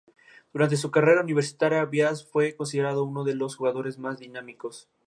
Durante 0.51 0.77
su 0.77 0.89
carrera 0.89 1.21
universitaria 1.21 1.85
Bias 1.85 2.25
fue 2.25 2.55
considerado 2.55 3.03
uno 3.03 3.23
de 3.23 3.35
los 3.35 3.55
jugadores 3.55 3.99
más 3.99 4.17
dinámicos. 4.17 4.89